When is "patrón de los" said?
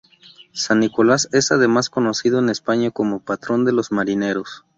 3.23-3.91